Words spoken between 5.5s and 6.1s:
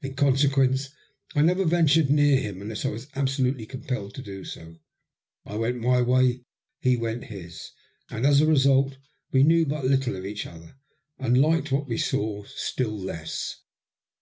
went my